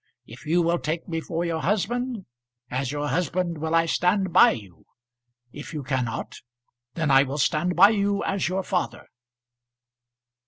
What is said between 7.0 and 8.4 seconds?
I will stand by you